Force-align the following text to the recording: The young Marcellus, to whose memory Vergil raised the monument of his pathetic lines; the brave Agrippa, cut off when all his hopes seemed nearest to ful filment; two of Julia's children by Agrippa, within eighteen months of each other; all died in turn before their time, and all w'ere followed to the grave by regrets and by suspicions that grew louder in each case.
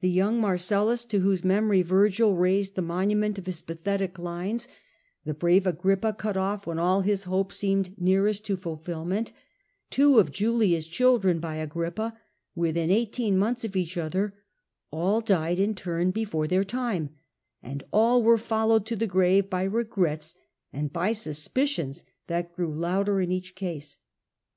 The 0.00 0.10
young 0.10 0.40
Marcellus, 0.40 1.04
to 1.04 1.20
whose 1.20 1.44
memory 1.44 1.80
Vergil 1.82 2.34
raised 2.34 2.74
the 2.74 2.82
monument 2.82 3.38
of 3.38 3.46
his 3.46 3.62
pathetic 3.62 4.18
lines; 4.18 4.66
the 5.24 5.32
brave 5.32 5.64
Agrippa, 5.64 6.12
cut 6.14 6.36
off 6.36 6.66
when 6.66 6.80
all 6.80 7.02
his 7.02 7.22
hopes 7.22 7.58
seemed 7.58 7.94
nearest 7.96 8.44
to 8.46 8.56
ful 8.56 8.74
filment; 8.76 9.30
two 9.88 10.18
of 10.18 10.32
Julia's 10.32 10.88
children 10.88 11.38
by 11.38 11.54
Agrippa, 11.54 12.18
within 12.56 12.90
eighteen 12.90 13.38
months 13.38 13.62
of 13.62 13.76
each 13.76 13.96
other; 13.96 14.34
all 14.90 15.20
died 15.20 15.60
in 15.60 15.76
turn 15.76 16.10
before 16.10 16.48
their 16.48 16.64
time, 16.64 17.10
and 17.62 17.84
all 17.92 18.18
w'ere 18.24 18.38
followed 18.40 18.84
to 18.86 18.96
the 18.96 19.06
grave 19.06 19.48
by 19.48 19.62
regrets 19.62 20.34
and 20.72 20.92
by 20.92 21.12
suspicions 21.12 22.02
that 22.26 22.52
grew 22.56 22.74
louder 22.74 23.20
in 23.20 23.30
each 23.30 23.54
case. 23.54 23.98